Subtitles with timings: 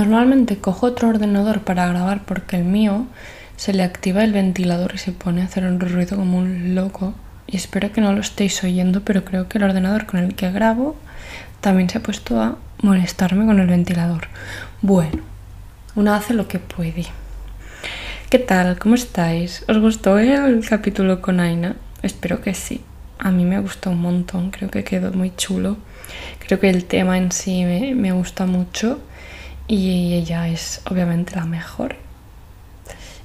[0.00, 3.04] Normalmente cojo otro ordenador para grabar porque el mío
[3.58, 7.12] se le activa el ventilador y se pone a hacer un ruido como un loco.
[7.46, 10.50] Y espero que no lo estéis oyendo, pero creo que el ordenador con el que
[10.50, 10.96] grabo
[11.60, 14.28] también se ha puesto a molestarme con el ventilador.
[14.80, 15.20] Bueno,
[15.94, 17.04] una hace lo que puede.
[18.30, 18.78] ¿Qué tal?
[18.78, 19.66] ¿Cómo estáis?
[19.68, 21.76] ¿Os gustó el capítulo con Aina?
[22.00, 22.80] Espero que sí.
[23.18, 25.76] A mí me gustó un montón, creo que quedó muy chulo.
[26.38, 28.98] Creo que el tema en sí me, me gusta mucho
[29.70, 31.94] y ella es obviamente la mejor.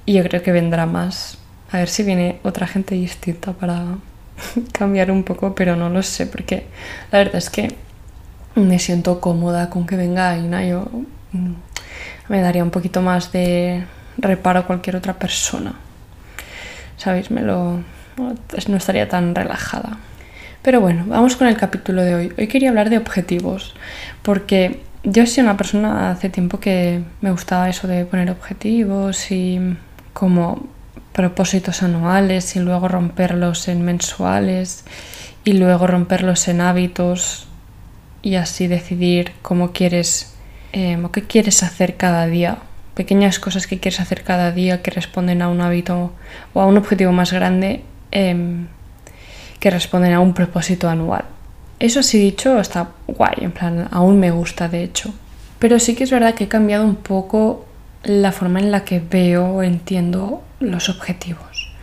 [0.04, 1.38] Y yo creo que vendrá más.
[1.72, 3.82] A ver si viene otra gente distinta para
[4.72, 6.68] cambiar un poco, pero no lo sé, porque
[7.10, 7.74] la verdad es que
[8.54, 10.64] me siento cómoda con que venga Aina.
[10.64, 10.88] Yo
[11.32, 11.52] mm,
[12.28, 13.84] me daría un poquito más de
[14.16, 15.74] reparo a cualquier otra persona.
[16.96, 17.32] ¿Sabéis?
[17.32, 17.80] Me lo,
[18.16, 19.98] no estaría tan relajada.
[20.62, 22.32] Pero bueno, vamos con el capítulo de hoy.
[22.38, 23.74] Hoy quería hablar de objetivos,
[24.22, 29.76] porque yo soy una persona hace tiempo que me gustaba eso de poner objetivos y
[30.12, 30.66] como
[31.12, 34.84] propósitos anuales y luego romperlos en mensuales
[35.44, 37.46] y luego romperlos en hábitos
[38.20, 40.34] y así decidir cómo quieres
[40.72, 42.58] em, o qué quieres hacer cada día.
[42.94, 46.12] Pequeñas cosas que quieres hacer cada día que responden a un hábito
[46.52, 48.66] o a un objetivo más grande em,
[49.60, 51.35] que responden a un propósito anual.
[51.78, 55.12] Eso sí dicho está guay, en plan, aún me gusta de hecho.
[55.58, 57.66] Pero sí que es verdad que he cambiado un poco
[58.02, 61.74] la forma en la que veo o entiendo los objetivos.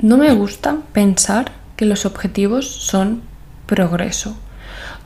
[0.00, 3.22] No me gusta pensar que los objetivos son
[3.66, 4.36] progreso,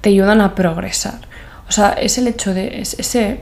[0.00, 1.20] te ayudan a progresar.
[1.68, 3.40] O sea, es el hecho de ese,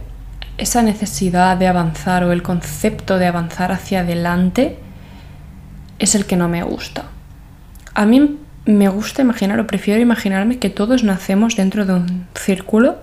[0.58, 4.78] esa necesidad de avanzar o el concepto de avanzar hacia adelante
[5.98, 7.04] es el que no me gusta.
[7.94, 12.98] A mí me gusta imaginar o prefiero imaginarme que todos nacemos dentro de un círculo,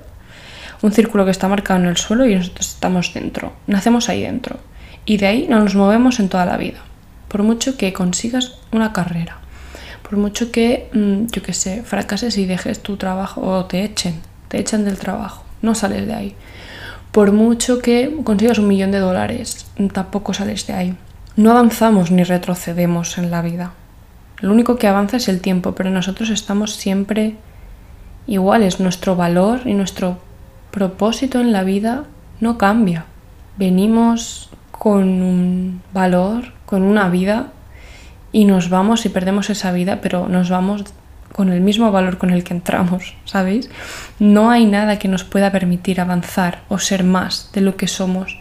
[0.82, 4.60] un círculo que está marcado en el suelo y nosotros estamos dentro, nacemos ahí dentro
[5.06, 6.80] y de ahí no nos movemos en toda la vida.
[7.30, 9.38] Por mucho que consigas una carrera,
[10.04, 14.20] por mucho que, mm, yo qué sé, fracases y dejes tu trabajo o te echen,
[14.50, 16.36] te echan del trabajo, no sales de ahí.
[17.14, 20.98] Por mucho que consigas un millón de dólares, tampoco sales de ahí.
[21.38, 23.74] No avanzamos ni retrocedemos en la vida.
[24.44, 27.38] Lo único que avanza es el tiempo, pero nosotros estamos siempre
[28.28, 28.82] iguales.
[28.82, 30.18] Nuestro valor y nuestro
[30.70, 32.04] propósito en la vida
[32.42, 33.06] no cambia.
[33.56, 37.54] Venimos con un valor, con una vida
[38.34, 40.84] y nos vamos y perdemos esa vida, pero nos vamos
[41.32, 43.70] con el mismo valor con el que entramos, ¿sabéis?
[44.20, 48.38] No hay nada que nos pueda permitir avanzar o ser más de lo que somos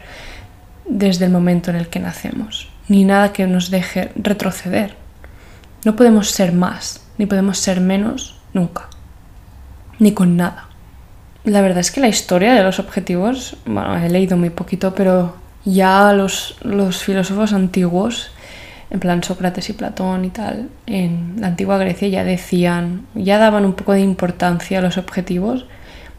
[0.84, 5.00] desde el momento en el que nacemos, ni nada que nos deje retroceder.
[5.84, 8.88] No podemos ser más, ni podemos ser menos nunca,
[9.98, 10.68] ni con nada.
[11.44, 15.34] La verdad es que la historia de los objetivos, bueno, he leído muy poquito, pero
[15.64, 18.30] ya los, los filósofos antiguos,
[18.90, 23.64] en plan Sócrates y Platón y tal, en la antigua Grecia ya decían, ya daban
[23.64, 25.66] un poco de importancia a los objetivos,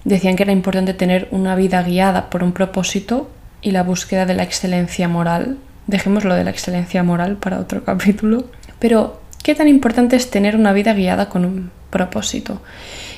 [0.03, 3.30] decían que era importante tener una vida guiada por un propósito
[3.62, 5.57] y la búsqueda de la excelencia moral.
[5.88, 8.45] Dejemos lo de la excelencia moral para otro capítulo.
[8.80, 12.62] Pero ¿Qué tan importante es tener una vida guiada con un propósito?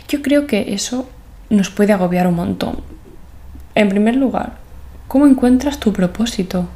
[0.09, 1.07] Yo creo que eso
[1.51, 2.79] nos puede agobiar un montón.
[3.75, 4.57] En primer lugar,
[5.07, 6.67] ¿cómo encuentras tu propósito?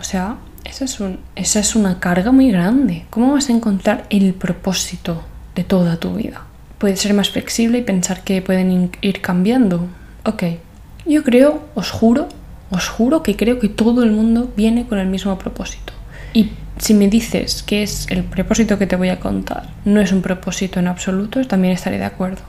[0.00, 3.06] O sea, esa es, es una carga muy grande.
[3.10, 5.22] ¿Cómo vas a encontrar el propósito
[5.54, 6.42] de toda tu vida?
[6.78, 9.86] Puedes ser más flexible y pensar que pueden ir cambiando.
[10.24, 10.42] Ok,
[11.06, 12.26] yo creo, os juro,
[12.70, 15.92] os juro que creo que todo el mundo viene con el mismo propósito.
[16.32, 20.12] Y si me dices que es el propósito que te voy a contar, no es
[20.12, 22.42] un propósito en absoluto, también estaré de acuerdo.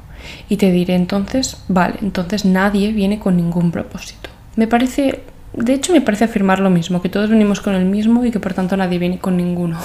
[0.49, 4.29] Y te diré entonces, vale, entonces nadie viene con ningún propósito.
[4.55, 8.23] Me parece, de hecho me parece afirmar lo mismo, que todos venimos con el mismo
[8.23, 9.79] y que por tanto nadie viene con ninguno.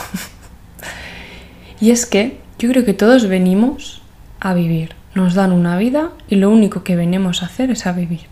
[1.81, 4.03] y es que yo creo que todos venimos
[4.41, 4.94] a vivir.
[5.15, 8.26] Nos dan una vida y lo único que venimos a hacer es a vivir.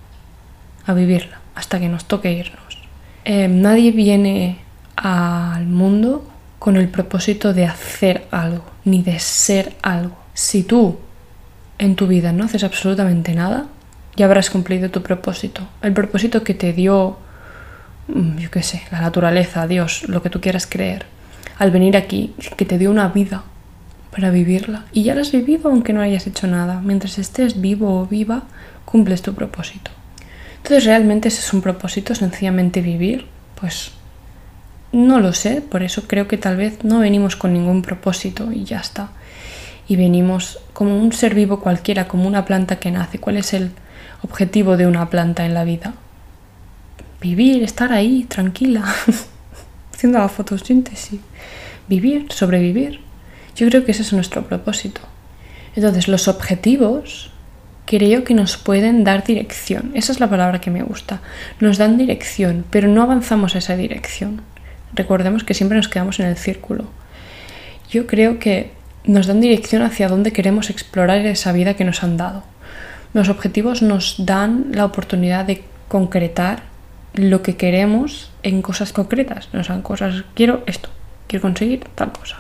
[0.87, 2.79] A vivirla, hasta que nos toque irnos.
[3.25, 4.59] Eh, nadie viene
[4.97, 10.17] al mundo con el propósito de hacer algo, ni de ser algo.
[10.33, 10.99] Si tú
[11.79, 13.67] en tu vida no haces absolutamente nada,
[14.17, 15.63] ya habrás cumplido tu propósito.
[15.83, 17.19] El propósito que te dio,
[18.09, 21.07] mm, yo qué sé, la naturaleza, Dios, lo que tú quieras creer,
[21.59, 23.45] al venir aquí, que te dio una vida
[24.11, 24.85] para vivirla.
[24.93, 26.81] Y ya la has vivido aunque no hayas hecho nada.
[26.81, 28.45] Mientras estés vivo o viva,
[28.85, 29.91] cumples tu propósito.
[30.59, 32.15] Entonces, ¿realmente ese es un propósito?
[32.15, 33.27] Sencillamente vivir.
[33.61, 33.93] Pues
[34.95, 38.65] no lo sé, por eso creo que tal vez no venimos con ningún propósito y
[38.65, 39.11] ya está.
[39.87, 43.19] Y venimos como un ser vivo cualquiera, como una planta que nace.
[43.19, 43.73] ¿Cuál es el
[44.23, 45.95] objetivo de una planta en la vida?
[47.25, 48.85] vivir, estar ahí, tranquila,
[49.95, 51.21] haciendo la fotosíntesis,
[51.89, 53.01] vivir, sobrevivir.
[53.57, 55.01] Yo creo que ese es nuestro propósito.
[55.75, 57.31] Entonces, los objetivos
[57.87, 59.91] creo que nos pueden dar dirección.
[59.95, 61.23] Esa es la palabra que me gusta.
[61.61, 64.43] Nos dan dirección, pero no avanzamos a esa dirección.
[64.95, 66.85] Recordemos que siempre nos quedamos en el círculo.
[67.91, 68.73] Yo creo que
[69.05, 72.43] nos dan dirección hacia dónde queremos explorar esa vida que nos han dado.
[73.13, 76.63] Los objetivos nos dan la oportunidad de concretar
[77.15, 79.49] lo que queremos en cosas concretas.
[79.53, 80.89] Nos dan cosas, quiero esto,
[81.29, 82.39] quiero conseguir tal cosa.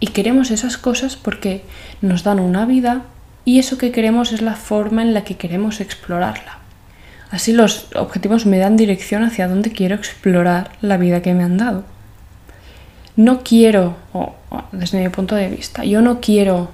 [0.00, 1.62] Y queremos esas cosas porque
[2.00, 3.02] nos dan una vida
[3.44, 6.63] y eso que queremos es la forma en la que queremos explorarla.
[7.34, 11.56] Así los objetivos me dan dirección hacia dónde quiero explorar la vida que me han
[11.56, 11.82] dado.
[13.16, 13.96] No quiero,
[14.70, 16.70] desde mi punto de vista, yo no quiero,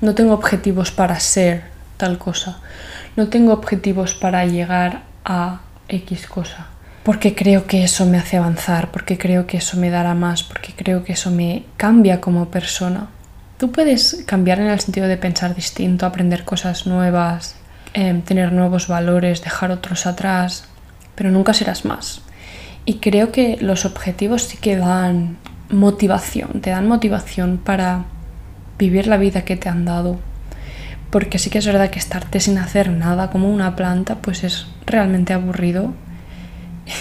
[0.00, 1.64] no tengo objetivos para ser
[1.98, 2.60] tal cosa,
[3.14, 5.60] no tengo objetivos para llegar a
[5.90, 6.68] X cosa,
[7.02, 10.72] porque creo que eso me hace avanzar, porque creo que eso me dará más, porque
[10.74, 13.08] creo que eso me cambia como persona.
[13.58, 17.56] Tú puedes cambiar en el sentido de pensar distinto, aprender cosas nuevas,
[17.94, 20.64] em, tener nuevos valores, dejar otros atrás,
[21.14, 22.22] pero nunca serás más.
[22.84, 25.36] Y creo que los objetivos sí que dan
[25.70, 28.04] motivación, te dan motivación para
[28.78, 30.18] vivir la vida que te han dado.
[31.10, 34.66] Porque sí que es verdad que estarte sin hacer nada como una planta, pues es
[34.86, 35.92] realmente aburrido.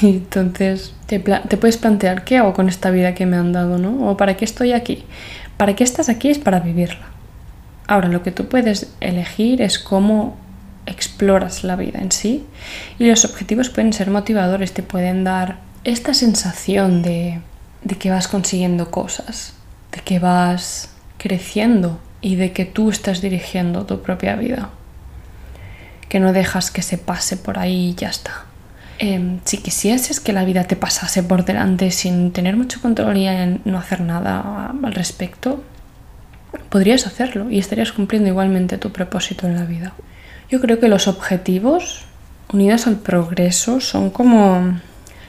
[0.01, 3.77] Y entonces te, te puedes plantear, ¿qué hago con esta vida que me han dado?
[3.77, 4.09] ¿no?
[4.09, 5.05] ¿O para qué estoy aquí?
[5.59, 7.07] para qué estás aquí es para vivirla.
[7.85, 10.37] Ahora, lo que tú puedes elegir es cómo
[10.89, 12.45] exploras la vida en sí
[12.97, 17.39] y los objetivos pueden ser motivadores, te pueden dar esta sensación de,
[17.83, 19.53] de que vas consiguiendo cosas,
[19.91, 24.69] de que vas creciendo y de que tú estás dirigiendo tu propia vida,
[26.09, 28.45] que no dejas que se pase por ahí y ya está.
[29.01, 33.27] Em, si quisieses que la vida te pasase por delante sin tener mucho control y
[33.63, 35.63] no hacer nada al respecto,
[36.69, 39.93] podrías hacerlo y estarías cumpliendo igualmente tu propósito en la vida.
[40.49, 42.05] Yo creo que los objetivos
[42.51, 44.79] unidos al progreso son como...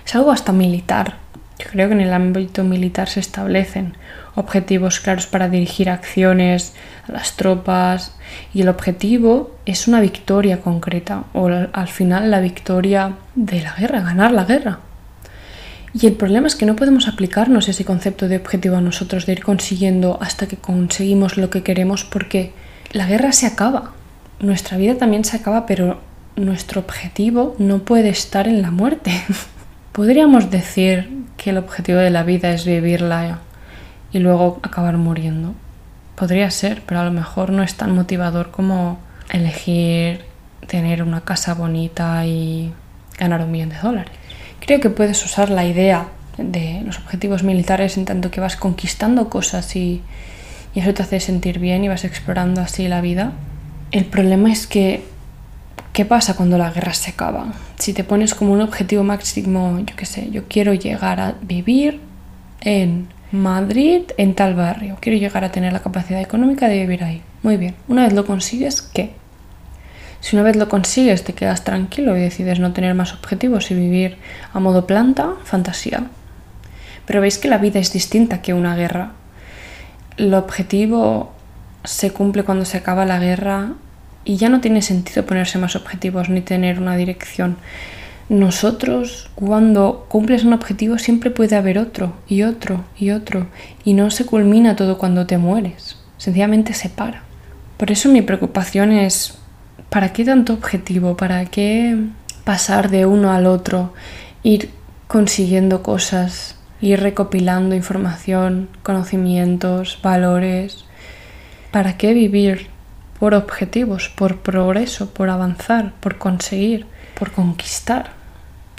[0.05, 1.17] es algo hasta militar.
[1.58, 3.96] Yo creo que en el ámbito militar se establecen
[4.34, 6.72] objetivos claros para dirigir acciones
[7.06, 8.17] a las tropas
[8.55, 14.00] y el objetivo es una victoria concreta o al final la victoria de la guerra,
[14.00, 14.78] ganar la guerra.
[15.93, 19.32] Y el problema es que no podemos aplicarnos ese concepto de objetivo a nosotros, de
[19.32, 22.52] ir consiguiendo hasta que conseguimos lo que queremos, porque
[22.93, 23.93] la guerra se acaba,
[24.41, 26.01] nuestra vida también se acaba, pero
[26.37, 29.13] nuestro objetivo no puede estar en la muerte.
[29.93, 33.41] Podríamos decir que el objetivo de la vida es vivirla
[34.13, 35.55] y luego acabar muriendo.
[36.17, 38.99] Podría ser, pero a lo mejor no es tan motivador como
[39.31, 40.25] elegir
[40.67, 42.73] tener una casa bonita y
[43.19, 44.13] ganar un millón de dólares.
[44.61, 49.29] Creo que puedes usar la idea de los objetivos militares en tanto que vas conquistando
[49.29, 50.03] cosas y,
[50.75, 53.33] y eso te hace sentir bien y vas explorando así la vida.
[53.91, 55.03] El problema es que,
[55.93, 57.53] ¿qué pasa cuando la guerra se acaba?
[57.77, 62.01] Si te pones como un objetivo máximo, yo qué sé, yo quiero llegar a vivir
[62.61, 64.97] en Madrid en tal barrio.
[65.01, 67.23] Quiero llegar a tener la capacidad económica de vivir ahí.
[67.43, 67.75] Muy bien.
[67.89, 69.13] Una vez lo consigues, ¿qué?
[70.20, 73.75] Si una vez lo consigues, te quedas tranquilo y decides no tener más objetivos y
[73.75, 74.19] vivir
[74.53, 76.05] a modo planta, fantasía.
[77.06, 79.13] Pero veis que la vida es distinta que una guerra.
[80.17, 81.32] El objetivo
[81.84, 83.72] se cumple cuando se acaba la guerra
[84.25, 87.56] y ya no tiene sentido ponerse más objetivos ni tener una dirección
[88.31, 93.49] nosotros cuando cumples un objetivo siempre puede haber otro y otro y otro
[93.84, 97.25] y no se culmina todo cuando te mueres, sencillamente se para.
[97.77, 99.37] Por eso mi preocupación es,
[99.89, 101.17] ¿para qué tanto objetivo?
[101.17, 101.96] ¿Para qué
[102.44, 103.94] pasar de uno al otro?
[104.44, 104.70] Ir
[105.08, 110.84] consiguiendo cosas, ir recopilando información, conocimientos, valores.
[111.70, 112.69] ¿Para qué vivir
[113.19, 116.86] por objetivos, por progreso, por avanzar, por conseguir,
[117.19, 118.10] por conquistar?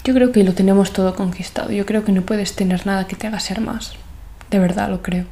[0.04, 1.72] Yo creo que lo tenemos todo conquistado.
[1.72, 3.94] Yo creo que no puedes tener nada que te haga ser más.
[4.50, 5.26] De verdad lo creo.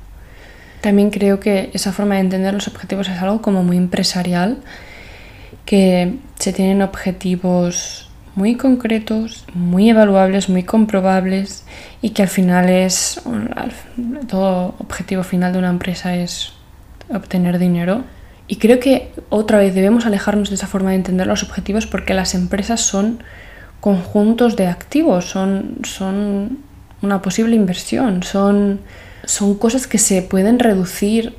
[0.81, 4.59] También creo que esa forma de entender los objetivos es algo como muy empresarial,
[5.65, 11.65] que se tienen objetivos muy concretos, muy evaluables, muy comprobables
[12.01, 13.21] y que al final es,
[14.27, 16.53] todo objetivo final de una empresa es
[17.13, 18.03] obtener dinero.
[18.47, 22.13] Y creo que otra vez debemos alejarnos de esa forma de entender los objetivos porque
[22.13, 23.19] las empresas son
[23.79, 26.59] conjuntos de activos, son, son
[27.01, 28.79] una posible inversión, son,
[29.23, 31.35] son cosas que se pueden reducir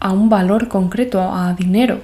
[0.00, 2.00] a un valor concreto, a dinero.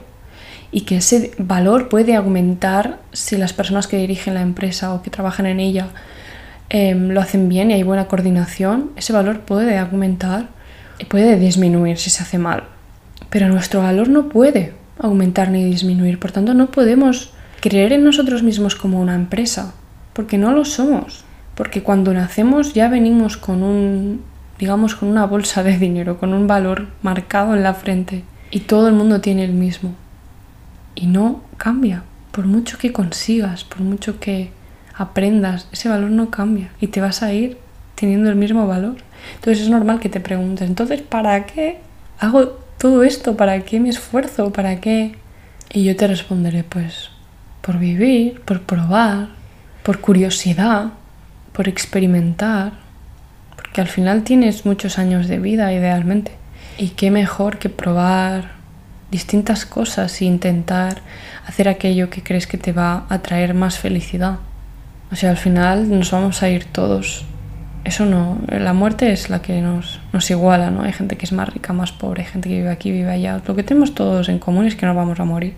[0.73, 5.11] y que ese valor puede aumentar si las personas que dirigen la empresa o que
[5.11, 5.87] trabajan en ella
[6.68, 10.49] em, lo hacen bien y hay buena coordinación, ese valor puede aumentar
[10.99, 12.74] y puede disminuir si se hace mal.
[13.35, 18.45] Pero nuestro valor no puede aumentar ni disminuir, por tanto no podemos creer en nosotros
[18.45, 19.75] mismos como una empresa,
[20.12, 21.25] porque no lo somos,
[21.57, 24.23] porque cuando nacemos ya venimos con un,
[24.61, 28.23] digamos, con una bolsa de dinero, con un valor marcado en la frente
[28.53, 29.97] y todo el mundo tiene el mismo
[30.95, 32.05] y no cambia.
[32.31, 34.53] Por mucho que consigas, por mucho que
[34.97, 37.59] aprendas, ese valor no cambia y te vas a ir
[37.97, 38.99] teniendo el mismo valor.
[39.35, 41.81] Entonces es normal que te preguntes, entonces, ¿para qué
[42.21, 43.35] hago todo esto?
[43.35, 44.53] ¿Para qué me esfuerzo?
[44.53, 45.14] ¿Para qué?
[45.73, 47.09] Y yo te responderé, pues,
[47.62, 49.29] por vivir, por probar,
[49.83, 50.93] por curiosidad,
[51.55, 52.73] por experimentar,
[53.57, 56.33] porque al final tienes muchos años de vida idealmente.
[56.76, 58.50] Y qué mejor que probar
[59.11, 61.00] distintas cosas e intentar
[61.47, 64.41] hacer aquello que crees que te va a traer más felicidad.
[65.11, 67.25] O sea, al final nos vamos a ir todos.
[67.85, 70.83] Eso no, la muerte es la que nos, nos iguala, ¿no?
[70.83, 73.43] Hay gente que es más rica, más pobre, hay gente que vive aquí, vive allá.
[73.47, 75.55] Lo que tenemos todos en común es que no vamos a morir.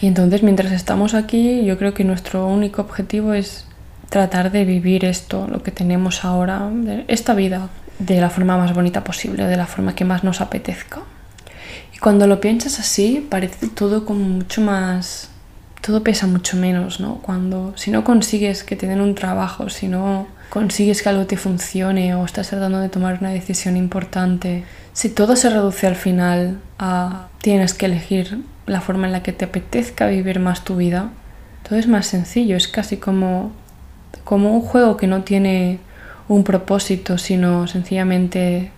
[0.00, 3.66] Y entonces mientras estamos aquí, yo creo que nuestro único objetivo es
[4.08, 6.70] tratar de vivir esto, lo que tenemos ahora,
[7.08, 11.00] esta vida, de la forma más bonita posible, de la forma que más nos apetezca.
[11.94, 15.30] Y cuando lo piensas así, parece todo como mucho más...
[15.82, 17.16] Todo pesa mucho menos, ¿no?
[17.16, 21.36] Cuando, si no consigues que te den un trabajo, si no consigues que algo te
[21.36, 26.60] funcione o estás tratando de tomar una decisión importante, si todo se reduce al final
[26.78, 31.10] a tienes que elegir la forma en la que te apetezca vivir más tu vida,
[31.68, 33.52] todo es más sencillo, es casi como,
[34.24, 35.78] como un juego que no tiene
[36.28, 38.70] un propósito, sino sencillamente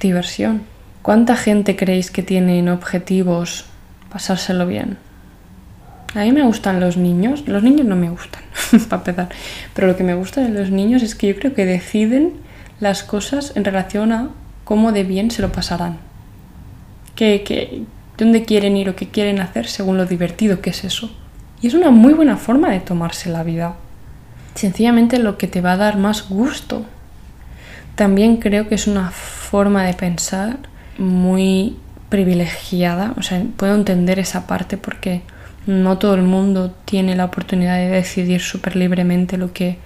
[0.00, 0.62] diversión.
[1.02, 3.64] ¿Cuánta gente creéis que tienen objetivos
[4.10, 4.98] pasárselo bien?
[6.14, 8.42] A mí me gustan los niños, los niños no me gustan,
[8.88, 9.28] para empezar,
[9.74, 12.34] pero lo que me gusta de los niños es que yo creo que deciden
[12.80, 14.30] las cosas en relación a
[14.64, 15.98] cómo de bien se lo pasarán.
[17.14, 17.82] Que, que,
[18.16, 21.10] dónde quieren ir o qué quieren hacer según lo divertido que es eso.
[21.60, 23.74] Y es una muy buena forma de tomarse la vida.
[24.54, 26.84] Sencillamente lo que te va a dar más gusto
[27.94, 30.58] también creo que es una forma de pensar
[30.98, 31.76] muy
[32.08, 35.22] privilegiada, o sea, puedo entender esa parte porque
[35.68, 39.76] no todo el mundo tiene la oportunidad de decidir súper libremente lo que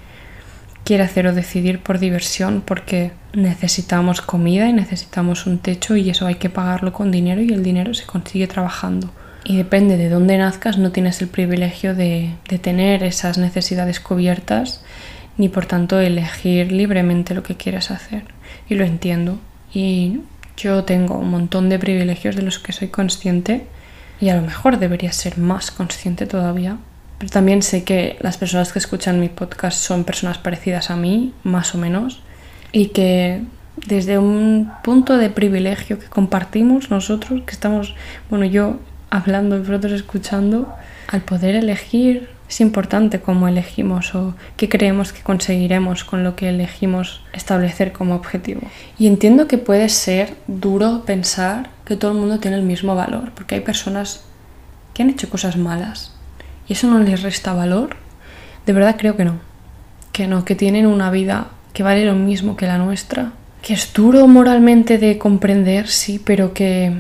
[0.85, 6.27] quiere hacer o decidir por diversión porque necesitamos comida y necesitamos un techo y eso
[6.27, 9.11] hay que pagarlo con dinero y el dinero se consigue trabajando.
[9.45, 14.85] Y depende de dónde nazcas, no tienes el privilegio de, de tener esas necesidades cubiertas
[15.37, 18.23] ni por tanto elegir libremente lo que quieras hacer.
[18.69, 19.41] Y lo entiendo.
[19.75, 20.21] Y
[20.57, 23.67] yo tengo un montón de privilegios de los que soy consciente
[24.23, 26.79] y a lo mejor debería ser más consciente todavía.
[27.19, 31.35] Pero también sé que las personas que escuchan mi podcast son personas parecidas a mí,
[31.43, 32.23] más o menos,
[32.71, 33.43] y que
[33.85, 37.97] desde un punto de privilegio que compartimos nosotros, que estamos,
[38.31, 38.79] bueno, yo
[39.11, 40.73] hablando y vosotros escuchando,
[41.09, 46.51] al poder elegir es importante cómo elegimos o qué creemos que conseguiremos con lo que
[46.51, 48.61] elegimos establecer como objetivo.
[48.99, 53.33] Y entiendo que puede ser duro pensar que todo el mundo tiene el mismo valor,
[53.35, 54.25] porque hay personas
[54.93, 56.15] que han hecho cosas malas
[56.69, 57.97] y eso no les resta valor.
[58.67, 59.37] De verdad creo que no.
[60.13, 63.33] Que no, que tienen una vida que vale lo mismo que la nuestra.
[63.63, 66.93] Que es duro moralmente de comprender, sí, pero que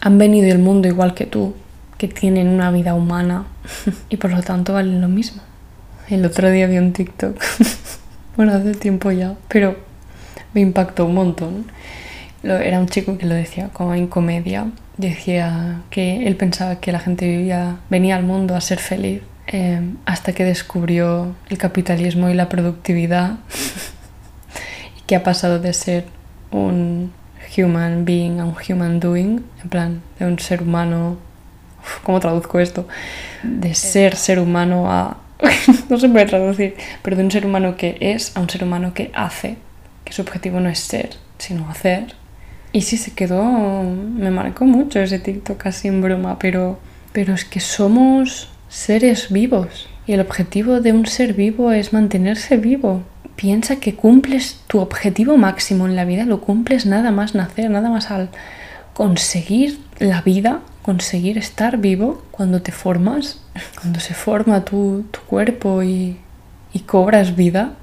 [0.00, 1.56] han venido del mundo igual que tú
[2.02, 3.44] que tienen una vida humana
[4.08, 5.40] y por lo tanto valen lo mismo.
[6.08, 7.40] El otro día vi un TikTok,
[8.36, 9.76] bueno, hace tiempo ya, pero
[10.52, 11.66] me impactó un montón.
[12.42, 14.66] Era un chico que lo decía como en comedia.
[14.96, 19.96] Decía que él pensaba que la gente vivía, venía al mundo a ser feliz em,
[20.04, 23.36] hasta que descubrió el capitalismo y la productividad
[24.98, 26.06] y que ha pasado de ser
[26.50, 27.12] un
[27.56, 31.16] human being a un human doing, en plan, de un ser humano
[32.02, 32.86] ¿Cómo traduzco esto?
[33.42, 35.18] De ser ser humano a...
[35.88, 38.94] no se puede traducir, pero de un ser humano que es a un ser humano
[38.94, 39.56] que hace,
[40.04, 42.14] que su objetivo no es ser, sino hacer.
[42.72, 43.42] Y sí se quedó,
[43.82, 46.78] me marcó mucho ese TikTok casi en broma, pero,
[47.12, 52.56] pero es que somos seres vivos y el objetivo de un ser vivo es mantenerse
[52.56, 53.02] vivo.
[53.36, 57.90] Piensa que cumples tu objetivo máximo en la vida, lo cumples nada más nacer, nada
[57.90, 58.30] más al
[58.94, 63.40] conseguir la vida conseguir estar vivo cuando te formas,
[63.80, 66.18] cuando se forma tu, tu cuerpo y,
[66.72, 67.74] y cobras vida,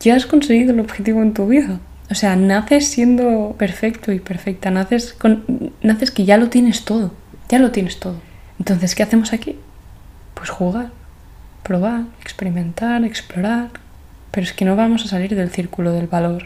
[0.00, 1.80] ya has conseguido el objetivo en tu vida.
[2.10, 7.12] O sea, naces siendo perfecto y perfecta, naces, con, naces que ya lo tienes todo,
[7.48, 8.16] ya lo tienes todo.
[8.58, 9.56] Entonces, ¿qué hacemos aquí?
[10.34, 10.90] Pues jugar,
[11.62, 13.68] probar, experimentar, explorar.
[14.30, 16.44] Pero es que no vamos a salir del círculo del valor.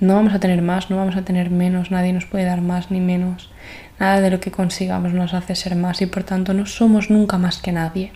[0.00, 2.90] No vamos a tener más, no vamos a tener menos, nadie nos puede dar más
[2.90, 3.50] ni menos.
[3.98, 7.38] Nada de lo que consigamos nos hace ser más y por tanto no somos nunca
[7.38, 8.12] más que nadie.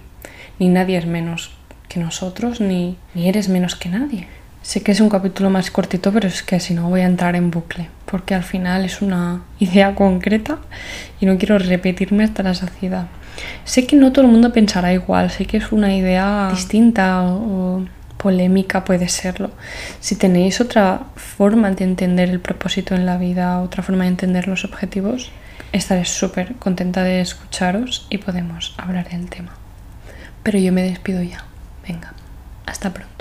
[0.58, 1.52] Ni nadie es menos
[1.88, 4.26] que nosotros, ni, ni eres menos que nadie.
[4.62, 7.36] Sé que es un capítulo más cortito, pero es que si no voy a entrar
[7.36, 10.58] en bucle, porque al final es una idea concreta
[11.20, 13.06] y no quiero repetirme hasta la saciedad.
[13.64, 17.84] Sé que no todo el mundo pensará igual, sé que es una idea distinta o,
[18.18, 19.50] polémica, puede serlo.
[20.00, 24.48] Si tenéis otra forma de entender el propósito en la vida, otra forma de entender
[24.48, 25.30] los objetivos,
[25.72, 29.56] estaré súper contenta de escucharos y podemos hablar del tema.
[30.42, 31.44] Pero yo me despido ya.
[31.86, 32.12] Venga,
[32.66, 33.17] hasta pronto.